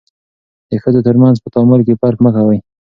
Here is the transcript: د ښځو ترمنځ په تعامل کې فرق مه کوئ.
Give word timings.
د 0.69 0.71
ښځو 0.83 0.99
ترمنځ 1.07 1.37
په 1.41 1.49
تعامل 1.53 1.81
کې 1.87 1.99
فرق 2.01 2.19
مه 2.25 2.31
کوئ. 2.35 2.59